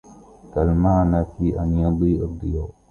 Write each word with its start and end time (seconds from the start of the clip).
كالمُعَنَّى 0.55 1.25
في 1.25 1.59
أن 1.59 1.77
يُضيء 1.77 2.23
الضياءَ 2.25 2.69